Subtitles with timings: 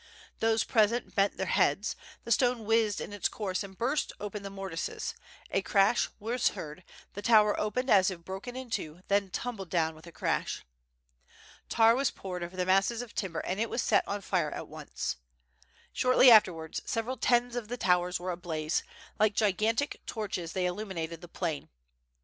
[0.39, 4.49] Those present bent their heads, the stone whizzed in its course and burst open the
[4.49, 5.13] mortices;
[5.51, 9.93] a crash was heard, the tower opened as if broken in two, then tumbled down
[9.93, 10.63] with a crash.
[11.69, 14.67] Tar was poured over the masses of timber and it was set on fire at
[14.67, 15.17] once.
[15.93, 18.81] Shortly afterwards several tens of the towers were ablazo,
[19.19, 21.69] like gigantic torches they illumined the plain.